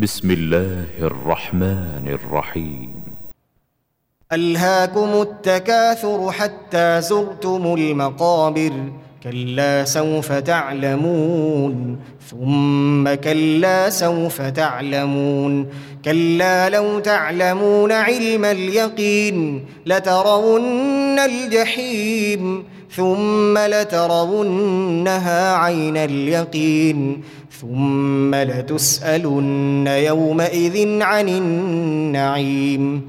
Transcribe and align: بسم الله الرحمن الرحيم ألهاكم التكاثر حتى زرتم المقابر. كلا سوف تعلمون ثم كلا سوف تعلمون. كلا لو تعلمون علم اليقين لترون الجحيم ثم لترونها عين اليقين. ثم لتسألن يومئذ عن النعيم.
بسم 0.00 0.30
الله 0.30 0.86
الرحمن 1.00 2.08
الرحيم 2.08 3.02
ألهاكم 4.32 5.22
التكاثر 5.22 6.32
حتى 6.32 7.00
زرتم 7.00 7.74
المقابر. 7.74 8.72
كلا 9.22 9.84
سوف 9.84 10.32
تعلمون 10.32 11.96
ثم 12.30 13.14
كلا 13.14 13.90
سوف 13.90 14.42
تعلمون. 14.42 15.66
كلا 16.04 16.68
لو 16.68 16.98
تعلمون 16.98 17.92
علم 17.92 18.44
اليقين 18.44 19.64
لترون 19.86 21.18
الجحيم 21.18 22.64
ثم 22.96 23.58
لترونها 23.58 25.54
عين 25.54 25.96
اليقين. 25.96 27.22
ثم 27.60 28.34
لتسألن 28.34 29.86
يومئذ 29.86 31.02
عن 31.02 31.28
النعيم. 31.28 33.02